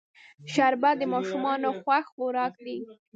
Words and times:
شربت 0.53 0.95
د 0.99 1.03
ماشومانو 1.13 1.69
خوښ 1.81 2.05
خوراک 2.13 2.53
دی 2.65 2.77